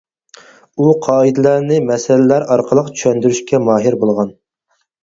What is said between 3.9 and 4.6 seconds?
بولغان.